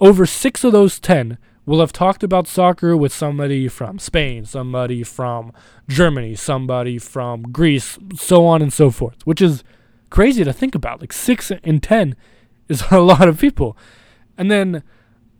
Over 0.00 0.26
six 0.26 0.64
of 0.64 0.72
those 0.72 0.98
10 0.98 1.38
will 1.66 1.80
have 1.80 1.92
talked 1.92 2.22
about 2.22 2.48
soccer 2.48 2.96
with 2.96 3.12
somebody 3.12 3.68
from 3.68 3.98
Spain, 3.98 4.44
somebody 4.44 5.02
from 5.02 5.52
Germany, 5.88 6.34
somebody 6.34 6.98
from 6.98 7.42
Greece, 7.42 7.98
so 8.16 8.46
on 8.46 8.62
and 8.62 8.72
so 8.72 8.90
forth, 8.90 9.24
which 9.24 9.40
is 9.40 9.62
crazy 10.08 10.42
to 10.42 10.52
think 10.52 10.74
about. 10.74 11.00
Like 11.00 11.12
six 11.12 11.50
in 11.62 11.80
10 11.80 12.16
is 12.68 12.82
a 12.90 12.98
lot 12.98 13.28
of 13.28 13.38
people. 13.38 13.76
And 14.36 14.50
then 14.50 14.82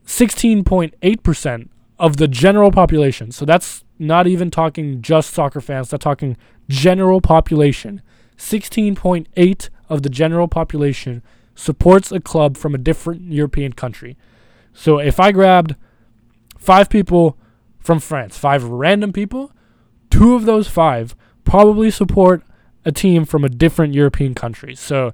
16.8% 0.06 1.68
of 1.98 2.16
the 2.16 2.28
general 2.28 2.70
population, 2.70 3.30
so 3.32 3.44
that's 3.44 3.84
not 3.98 4.26
even 4.26 4.50
talking 4.50 5.02
just 5.02 5.32
soccer 5.34 5.60
fans, 5.60 5.90
that's 5.90 6.02
talking 6.02 6.36
general 6.68 7.20
population, 7.20 8.02
16.8 8.40 9.68
of 9.90 10.02
the 10.02 10.08
general 10.08 10.48
population 10.48 11.22
supports 11.54 12.10
a 12.10 12.20
club 12.20 12.56
from 12.56 12.74
a 12.74 12.78
different 12.78 13.30
European 13.30 13.74
country. 13.74 14.16
So 14.72 14.98
if 14.98 15.20
I 15.20 15.30
grabbed 15.30 15.76
five 16.58 16.88
people 16.88 17.36
from 17.78 18.00
France, 18.00 18.38
five 18.38 18.64
random 18.64 19.12
people, 19.12 19.52
two 20.08 20.34
of 20.34 20.46
those 20.46 20.68
five 20.68 21.14
probably 21.44 21.90
support 21.90 22.42
a 22.84 22.90
team 22.90 23.26
from 23.26 23.44
a 23.44 23.48
different 23.50 23.92
European 23.92 24.34
country. 24.34 24.74
So 24.74 25.12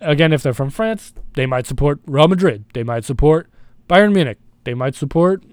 again, 0.00 0.32
if 0.32 0.42
they're 0.42 0.52
from 0.52 0.70
France, 0.70 1.12
they 1.34 1.46
might 1.46 1.66
support 1.66 2.00
Real 2.06 2.26
Madrid. 2.26 2.64
They 2.74 2.82
might 2.82 3.04
support 3.04 3.48
Bayern 3.88 4.12
Munich. 4.12 4.38
They 4.64 4.74
might 4.74 4.96
support 4.96 5.44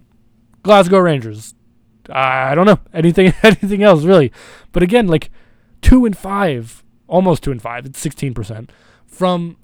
Glasgow 0.64 1.00
Rangers. 1.00 1.54
I 2.10 2.56
don't 2.56 2.66
know 2.66 2.80
anything 2.94 3.32
anything 3.44 3.84
else 3.84 4.04
really. 4.06 4.32
But 4.72 4.82
again, 4.82 5.06
like 5.06 5.30
two 5.84 6.06
and 6.06 6.18
five, 6.18 6.84
almost 7.08 7.44
two 7.44 7.52
and 7.52 7.62
five, 7.62 7.86
it's 7.86 8.04
16%, 8.04 8.70
from 9.06 9.58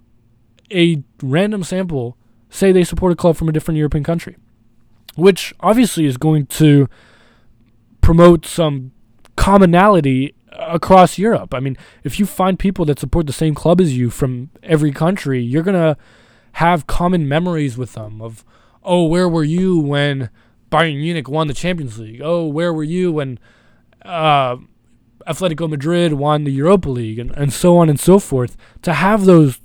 a 0.71 1.03
random 1.23 1.63
sample 1.63 2.15
say 2.51 2.71
they 2.71 2.83
support 2.83 3.11
a 3.11 3.15
club 3.15 3.35
from 3.35 3.49
a 3.49 3.51
different 3.51 3.77
European 3.79 4.03
country, 4.03 4.35
which 5.15 5.55
obviously 5.61 6.05
is 6.05 6.17
going 6.17 6.45
to 6.45 6.87
promote 8.01 8.45
some 8.45 8.91
commonality 9.35 10.35
across 10.51 11.17
Europe. 11.17 11.53
I 11.53 11.59
mean, 11.59 11.77
if 12.03 12.19
you 12.19 12.25
find 12.25 12.59
people 12.59 12.85
that 12.85 12.99
support 12.99 13.25
the 13.25 13.33
same 13.33 13.55
club 13.55 13.79
as 13.79 13.97
you 13.97 14.09
from 14.09 14.49
every 14.61 14.91
country, 14.91 15.41
you're 15.41 15.63
going 15.63 15.75
to 15.75 15.97
have 16.53 16.87
common 16.87 17.27
memories 17.27 17.77
with 17.77 17.93
them 17.93 18.21
of, 18.21 18.43
oh, 18.83 19.05
where 19.05 19.29
were 19.29 19.43
you 19.43 19.79
when 19.79 20.29
Bayern 20.71 20.97
Munich 20.97 21.29
won 21.29 21.47
the 21.47 21.53
Champions 21.53 21.97
League? 21.99 22.21
Oh, 22.23 22.45
where 22.47 22.73
were 22.73 22.83
you 22.83 23.11
when 23.11 23.39
uh, 24.03 24.57
Atletico 25.27 25.69
Madrid 25.69 26.13
won 26.13 26.43
the 26.43 26.51
Europa 26.51 26.89
League 26.89 27.19
and, 27.19 27.31
and 27.31 27.51
so 27.53 27.77
on 27.77 27.89
and 27.89 27.99
so 27.99 28.19
forth, 28.19 28.55
to 28.81 28.93
have 28.93 29.25
those 29.25 29.59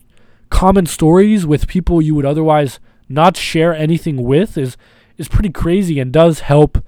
common 0.50 0.87
stories 0.87 1.46
with 1.46 1.66
people 1.66 2.00
you 2.00 2.14
would 2.14 2.26
otherwise 2.26 2.78
not 3.08 3.37
share 3.37 3.75
anything 3.75 4.23
with 4.23 4.56
is 4.56 4.76
is 5.16 5.28
pretty 5.28 5.50
crazy 5.50 6.00
and 6.00 6.12
does 6.12 6.40
help 6.40 6.78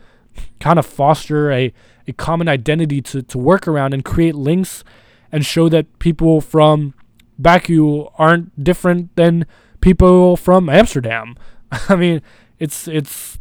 kind 0.61 0.78
of 0.78 0.87
foster 0.87 1.50
a, 1.52 1.73
a 2.08 2.12
common 2.12 2.49
identity 2.49 3.00
to, 3.00 3.23
to 3.23 3.38
work 3.38 3.68
around 3.68 3.94
and 3.94 4.04
create 4.04 4.35
links 4.35 4.82
and 5.30 5.44
show 5.44 5.68
that 5.68 5.99
people 5.99 6.40
from 6.40 6.94
Baku 7.38 8.06
aren't 8.18 8.62
different 8.62 9.14
than 9.16 9.46
people 9.80 10.37
from 10.37 10.68
Amsterdam. 10.68 11.37
I 11.88 11.96
mean, 11.96 12.23
it's 12.58 12.88
it's 12.88 13.38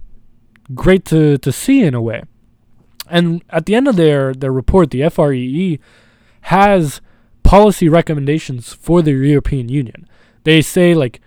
great 0.73 1.05
to, 1.05 1.37
to 1.37 1.51
see 1.51 1.83
in 1.83 1.93
a 1.93 2.01
way. 2.01 2.23
And 3.09 3.43
at 3.49 3.65
the 3.65 3.75
end 3.75 3.87
of 3.87 3.95
their, 3.95 4.33
their 4.33 4.51
report, 4.51 4.91
the 4.91 5.09
FREE 5.09 5.79
has 6.41 7.01
policy 7.43 7.87
recommendations 7.87 8.73
for 8.73 9.01
the 9.01 9.11
European 9.11 9.69
Union. 9.69 10.07
They 10.43 10.61
say, 10.61 10.93
like, 10.93 11.21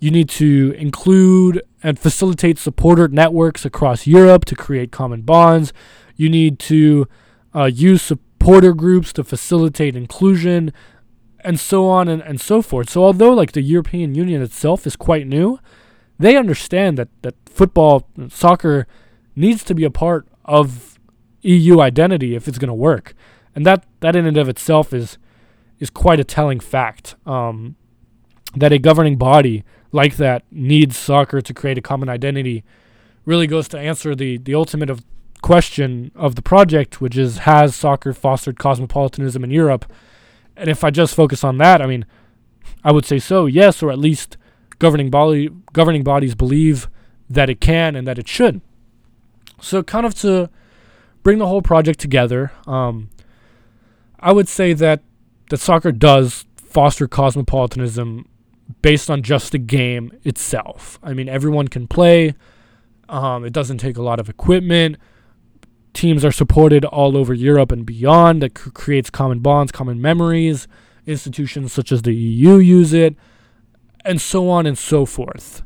you 0.00 0.10
need 0.10 0.28
to 0.30 0.74
include 0.78 1.62
and 1.82 1.98
facilitate 1.98 2.58
supporter 2.58 3.08
networks 3.08 3.64
across 3.64 4.06
Europe 4.06 4.44
to 4.46 4.54
create 4.54 4.90
common 4.90 5.22
bonds. 5.22 5.72
You 6.16 6.28
need 6.28 6.58
to 6.60 7.06
uh, 7.54 7.64
use 7.64 8.02
supporter 8.02 8.72
groups 8.72 9.12
to 9.14 9.24
facilitate 9.24 9.96
inclusion, 9.96 10.72
and 11.42 11.58
so 11.58 11.86
on 11.86 12.08
and, 12.08 12.22
and 12.22 12.40
so 12.40 12.62
forth. 12.62 12.90
So, 12.90 13.04
although, 13.04 13.32
like, 13.32 13.52
the 13.52 13.62
European 13.62 14.14
Union 14.14 14.42
itself 14.42 14.86
is 14.86 14.96
quite 14.96 15.26
new, 15.26 15.58
they 16.18 16.36
understand 16.36 16.98
that, 16.98 17.08
that 17.22 17.34
football, 17.46 18.06
soccer, 18.28 18.86
needs 19.36 19.64
to 19.64 19.74
be 19.74 19.84
a 19.84 19.90
part 19.90 20.26
of 20.44 20.89
EU 21.42 21.80
identity 21.80 22.34
if 22.34 22.46
it's 22.48 22.58
going 22.58 22.68
to 22.68 22.74
work, 22.74 23.14
and 23.54 23.64
that 23.66 23.84
that 24.00 24.16
in 24.16 24.26
and 24.26 24.36
of 24.36 24.48
itself 24.48 24.92
is 24.92 25.18
is 25.78 25.90
quite 25.90 26.20
a 26.20 26.24
telling 26.24 26.60
fact. 26.60 27.16
Um, 27.26 27.76
that 28.56 28.72
a 28.72 28.78
governing 28.78 29.16
body 29.16 29.64
like 29.92 30.16
that 30.16 30.44
needs 30.50 30.96
soccer 30.96 31.40
to 31.40 31.54
create 31.54 31.78
a 31.78 31.80
common 31.80 32.08
identity 32.08 32.64
really 33.24 33.46
goes 33.46 33.68
to 33.68 33.78
answer 33.78 34.14
the 34.14 34.38
the 34.38 34.54
ultimate 34.54 34.90
of 34.90 35.04
question 35.42 36.10
of 36.14 36.34
the 36.34 36.42
project, 36.42 37.00
which 37.00 37.16
is 37.16 37.38
has 37.38 37.74
soccer 37.74 38.12
fostered 38.12 38.58
cosmopolitanism 38.58 39.44
in 39.44 39.50
Europe? 39.50 39.90
And 40.56 40.68
if 40.68 40.84
I 40.84 40.90
just 40.90 41.14
focus 41.14 41.42
on 41.42 41.58
that, 41.58 41.80
I 41.80 41.86
mean, 41.86 42.04
I 42.84 42.92
would 42.92 43.06
say 43.06 43.18
so, 43.18 43.46
yes, 43.46 43.82
or 43.82 43.90
at 43.90 43.98
least 43.98 44.36
governing 44.78 45.10
body 45.10 45.48
governing 45.72 46.02
bodies 46.02 46.34
believe 46.34 46.88
that 47.28 47.48
it 47.48 47.60
can 47.60 47.94
and 47.94 48.06
that 48.06 48.18
it 48.18 48.28
should. 48.28 48.60
So 49.60 49.82
kind 49.82 50.06
of 50.06 50.14
to 50.16 50.50
bring 51.22 51.38
the 51.38 51.46
whole 51.46 51.62
project 51.62 52.00
together, 52.00 52.52
um, 52.66 53.10
I 54.18 54.32
would 54.32 54.48
say 54.48 54.72
that 54.74 55.02
that 55.50 55.58
soccer 55.58 55.92
does 55.92 56.44
foster 56.56 57.08
cosmopolitanism 57.08 58.26
based 58.82 59.10
on 59.10 59.22
just 59.22 59.52
the 59.52 59.58
game 59.58 60.12
itself. 60.22 60.98
I 61.02 61.12
mean, 61.12 61.28
everyone 61.28 61.68
can 61.68 61.86
play. 61.86 62.34
Um, 63.08 63.44
it 63.44 63.52
doesn't 63.52 63.78
take 63.78 63.96
a 63.96 64.02
lot 64.02 64.20
of 64.20 64.28
equipment. 64.28 64.96
Teams 65.92 66.24
are 66.24 66.30
supported 66.30 66.84
all 66.84 67.16
over 67.16 67.34
Europe 67.34 67.72
and 67.72 67.84
beyond. 67.84 68.42
That 68.42 68.56
c- 68.56 68.70
creates 68.70 69.10
common 69.10 69.40
bonds, 69.40 69.72
common 69.72 70.00
memories. 70.00 70.68
Institutions 71.06 71.72
such 71.72 71.90
as 71.90 72.02
the 72.02 72.14
EU 72.14 72.58
use 72.58 72.92
it, 72.92 73.16
and 74.04 74.20
so 74.20 74.48
on 74.48 74.66
and 74.66 74.78
so 74.78 75.04
forth. 75.04 75.62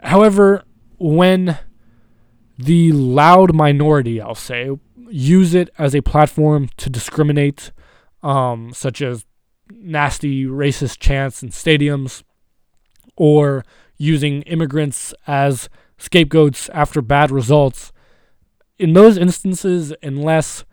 However, 0.00 0.64
when 0.98 1.58
the 2.62 2.92
loud 2.92 3.54
minority, 3.54 4.20
I'll 4.20 4.34
say, 4.34 4.70
use 5.08 5.54
it 5.54 5.70
as 5.78 5.94
a 5.94 6.02
platform 6.02 6.68
to 6.76 6.90
discriminate, 6.90 7.72
um, 8.22 8.72
such 8.74 9.00
as 9.00 9.24
nasty 9.70 10.44
racist 10.44 10.98
chants 10.98 11.42
in 11.42 11.50
stadiums, 11.50 12.22
or 13.16 13.64
using 13.96 14.42
immigrants 14.42 15.14
as 15.26 15.68
scapegoats 15.98 16.68
after 16.70 17.00
bad 17.00 17.30
results. 17.30 17.92
In 18.78 18.92
those 18.92 19.16
instances, 19.16 19.92
unless 20.02 20.64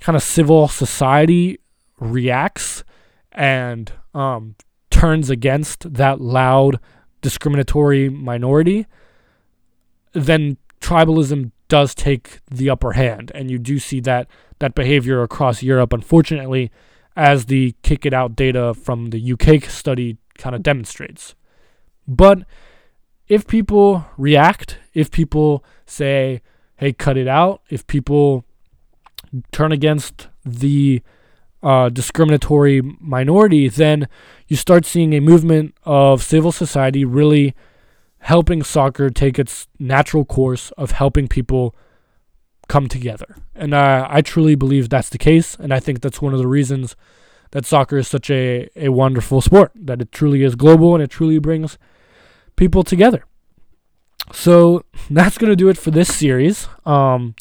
kind 0.00 0.16
of 0.16 0.22
civil 0.22 0.68
society 0.68 1.58
reacts 1.98 2.84
and 3.32 3.92
um, 4.12 4.56
turns 4.90 5.30
against 5.30 5.94
that 5.94 6.20
loud 6.20 6.78
discriminatory 7.22 8.08
minority, 8.08 8.86
then 10.12 10.56
tribalism 10.84 11.50
does 11.68 11.94
take 11.94 12.40
the 12.50 12.68
upper 12.68 12.92
hand, 12.92 13.32
and 13.34 13.50
you 13.50 13.58
do 13.58 13.78
see 13.78 14.00
that 14.00 14.28
that 14.58 14.74
behavior 14.74 15.22
across 15.22 15.62
Europe. 15.62 15.92
Unfortunately, 15.94 16.70
as 17.16 17.46
the 17.46 17.74
kick 17.82 18.04
it 18.04 18.12
out 18.12 18.36
data 18.36 18.74
from 18.74 19.10
the 19.10 19.32
UK 19.32 19.64
study 19.64 20.18
kind 20.36 20.54
of 20.54 20.62
demonstrates. 20.62 21.34
But 22.06 22.40
if 23.28 23.46
people 23.46 24.04
react, 24.18 24.78
if 24.92 25.10
people 25.10 25.64
say, 25.86 26.42
hey, 26.76 26.92
cut 26.92 27.16
it 27.16 27.28
out, 27.28 27.62
if 27.70 27.86
people 27.86 28.44
turn 29.52 29.72
against 29.72 30.28
the 30.44 31.00
uh, 31.62 31.88
discriminatory 31.88 32.82
minority, 33.00 33.68
then 33.68 34.06
you 34.48 34.56
start 34.56 34.84
seeing 34.84 35.14
a 35.14 35.20
movement 35.20 35.74
of 35.84 36.22
civil 36.22 36.52
society 36.52 37.06
really 37.06 37.54
helping 38.24 38.62
soccer 38.62 39.10
take 39.10 39.38
its 39.38 39.68
natural 39.78 40.24
course 40.24 40.70
of 40.78 40.92
helping 40.92 41.28
people 41.28 41.76
come 42.68 42.88
together. 42.88 43.36
And 43.54 43.74
uh, 43.74 44.06
I 44.08 44.22
truly 44.22 44.54
believe 44.54 44.88
that's 44.88 45.10
the 45.10 45.18
case. 45.18 45.56
And 45.56 45.74
I 45.74 45.78
think 45.78 46.00
that's 46.00 46.22
one 46.22 46.32
of 46.32 46.38
the 46.38 46.48
reasons 46.48 46.96
that 47.50 47.66
soccer 47.66 47.98
is 47.98 48.08
such 48.08 48.30
a, 48.30 48.70
a 48.76 48.88
wonderful 48.88 49.42
sport, 49.42 49.72
that 49.74 50.00
it 50.00 50.10
truly 50.10 50.42
is 50.42 50.54
global 50.54 50.94
and 50.94 51.02
it 51.02 51.10
truly 51.10 51.38
brings 51.38 51.76
people 52.56 52.82
together. 52.82 53.26
So 54.32 54.86
that's 55.10 55.36
going 55.36 55.52
to 55.52 55.56
do 55.56 55.68
it 55.68 55.76
for 55.76 55.90
this 55.90 56.16
series. 56.16 56.66
Um, 56.86 57.34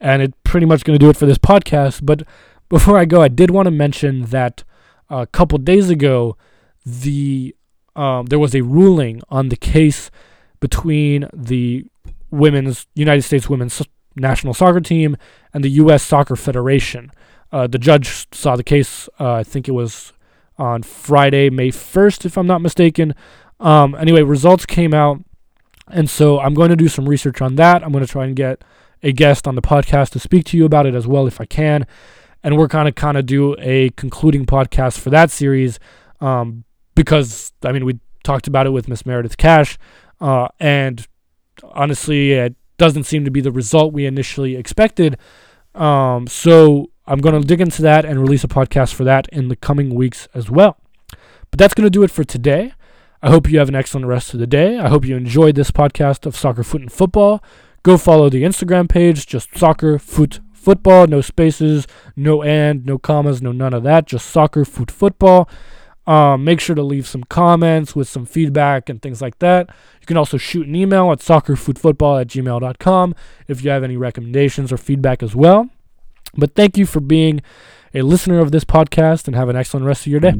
and 0.00 0.22
it 0.22 0.42
pretty 0.42 0.64
much 0.64 0.84
going 0.84 0.98
to 0.98 1.04
do 1.04 1.10
it 1.10 1.18
for 1.18 1.26
this 1.26 1.36
podcast. 1.36 2.00
But 2.02 2.22
before 2.70 2.96
I 2.96 3.04
go, 3.04 3.20
I 3.20 3.28
did 3.28 3.50
want 3.50 3.66
to 3.66 3.70
mention 3.70 4.22
that 4.26 4.64
a 5.10 5.26
couple 5.26 5.58
days 5.58 5.90
ago, 5.90 6.38
the 6.86 7.54
um, 7.96 8.26
there 8.26 8.38
was 8.38 8.54
a 8.54 8.62
ruling 8.62 9.22
on 9.28 9.48
the 9.48 9.56
case 9.56 10.10
between 10.60 11.28
the 11.32 11.86
women's 12.30 12.86
United 12.94 13.22
States 13.22 13.48
women's 13.48 13.82
national 14.16 14.54
soccer 14.54 14.80
team 14.80 15.16
and 15.52 15.62
the 15.64 15.70
U.S. 15.70 16.02
Soccer 16.02 16.36
Federation. 16.36 17.12
Uh, 17.52 17.66
the 17.66 17.78
judge 17.78 18.26
saw 18.32 18.56
the 18.56 18.64
case. 18.64 19.08
Uh, 19.20 19.34
I 19.34 19.42
think 19.44 19.68
it 19.68 19.72
was 19.72 20.12
on 20.58 20.82
Friday, 20.82 21.50
May 21.50 21.70
1st, 21.70 22.24
if 22.24 22.36
I'm 22.36 22.46
not 22.46 22.60
mistaken. 22.60 23.14
Um, 23.60 23.94
anyway, 23.94 24.22
results 24.22 24.66
came 24.66 24.92
out, 24.94 25.20
and 25.88 26.08
so 26.10 26.40
I'm 26.40 26.54
going 26.54 26.70
to 26.70 26.76
do 26.76 26.88
some 26.88 27.08
research 27.08 27.40
on 27.40 27.56
that. 27.56 27.84
I'm 27.84 27.92
going 27.92 28.04
to 28.04 28.10
try 28.10 28.24
and 28.24 28.34
get 28.34 28.62
a 29.02 29.12
guest 29.12 29.46
on 29.46 29.54
the 29.54 29.62
podcast 29.62 30.10
to 30.10 30.18
speak 30.18 30.44
to 30.46 30.56
you 30.56 30.64
about 30.64 30.86
it 30.86 30.94
as 30.94 31.06
well 31.06 31.26
if 31.26 31.40
I 31.40 31.44
can. 31.44 31.86
And 32.42 32.56
we're 32.56 32.68
kind 32.68 32.88
of 32.88 32.94
kind 32.94 33.16
of 33.16 33.26
do 33.26 33.56
a 33.58 33.90
concluding 33.90 34.46
podcast 34.46 34.98
for 34.98 35.10
that 35.10 35.30
series 35.30 35.78
um, 36.20 36.64
because 36.94 37.52
I 37.62 37.72
mean 37.72 37.84
we 37.84 37.98
talked 38.22 38.46
about 38.46 38.66
it 38.66 38.70
with 38.70 38.88
Miss 38.88 39.04
Meredith 39.04 39.36
Cash, 39.36 39.78
uh, 40.20 40.48
and 40.58 41.06
honestly, 41.62 42.32
it 42.32 42.54
doesn't 42.78 43.04
seem 43.04 43.24
to 43.24 43.30
be 43.30 43.40
the 43.40 43.52
result 43.52 43.92
we 43.92 44.06
initially 44.06 44.56
expected. 44.56 45.16
Um, 45.74 46.26
so 46.26 46.90
I'm 47.06 47.20
going 47.20 47.40
to 47.40 47.46
dig 47.46 47.60
into 47.60 47.82
that 47.82 48.04
and 48.04 48.20
release 48.20 48.44
a 48.44 48.48
podcast 48.48 48.94
for 48.94 49.04
that 49.04 49.28
in 49.32 49.48
the 49.48 49.56
coming 49.56 49.94
weeks 49.94 50.28
as 50.34 50.50
well. 50.50 50.78
But 51.50 51.58
that's 51.58 51.74
going 51.74 51.86
to 51.86 51.90
do 51.90 52.02
it 52.02 52.10
for 52.10 52.24
today. 52.24 52.72
I 53.22 53.30
hope 53.30 53.50
you 53.50 53.58
have 53.58 53.68
an 53.68 53.74
excellent 53.74 54.06
rest 54.06 54.34
of 54.34 54.40
the 54.40 54.46
day. 54.46 54.78
I 54.78 54.88
hope 54.88 55.04
you 55.04 55.16
enjoyed 55.16 55.54
this 55.54 55.70
podcast 55.70 56.26
of 56.26 56.36
Soccer, 56.36 56.62
Foot, 56.62 56.82
and 56.82 56.92
Football. 56.92 57.42
Go 57.82 57.96
follow 57.96 58.28
the 58.28 58.42
Instagram 58.42 58.88
page, 58.88 59.26
just 59.26 59.56
Soccer, 59.56 59.98
Foot, 59.98 60.40
Football, 60.52 61.06
no 61.06 61.20
spaces, 61.20 61.86
no 62.16 62.42
and, 62.42 62.84
no 62.86 62.98
commas, 62.98 63.42
no 63.42 63.52
none 63.52 63.74
of 63.74 63.82
that, 63.82 64.06
just 64.06 64.26
Soccer, 64.26 64.64
Foot, 64.64 64.90
Football. 64.90 65.48
Um, 66.06 66.44
make 66.44 66.60
sure 66.60 66.76
to 66.76 66.82
leave 66.82 67.06
some 67.06 67.24
comments 67.24 67.96
with 67.96 68.08
some 68.08 68.26
feedback 68.26 68.90
and 68.90 69.00
things 69.00 69.22
like 69.22 69.38
that. 69.38 69.70
You 70.00 70.06
can 70.06 70.18
also 70.18 70.36
shoot 70.36 70.66
an 70.66 70.76
email 70.76 71.10
at 71.12 71.20
soccerfootfootball 71.20 72.20
at 72.20 72.26
gmail.com 72.26 73.14
if 73.48 73.64
you 73.64 73.70
have 73.70 73.82
any 73.82 73.96
recommendations 73.96 74.70
or 74.70 74.76
feedback 74.76 75.22
as 75.22 75.34
well. 75.34 75.70
But 76.36 76.54
thank 76.54 76.76
you 76.76 76.84
for 76.84 77.00
being 77.00 77.40
a 77.94 78.02
listener 78.02 78.40
of 78.40 78.50
this 78.50 78.64
podcast 78.64 79.26
and 79.26 79.36
have 79.36 79.48
an 79.48 79.56
excellent 79.56 79.86
rest 79.86 80.06
of 80.06 80.12
your 80.12 80.20
day. 80.20 80.34